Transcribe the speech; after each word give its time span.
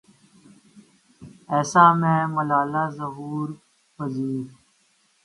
اَیسا 1.53 1.85
میں 1.99 2.21
ملالہ 2.35 2.83
ظہور 2.97 3.47
پزیر 3.95 4.45